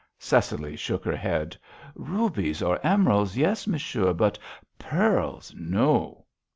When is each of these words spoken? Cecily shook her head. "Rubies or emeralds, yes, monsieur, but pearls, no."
Cecily 0.17 0.75
shook 0.75 1.05
her 1.05 1.15
head. 1.15 1.55
"Rubies 1.93 2.63
or 2.63 2.79
emeralds, 2.83 3.37
yes, 3.37 3.67
monsieur, 3.67 4.13
but 4.13 4.39
pearls, 4.79 5.53
no." 5.55 6.25